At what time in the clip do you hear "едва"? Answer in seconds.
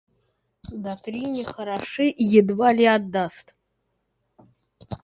2.17-2.73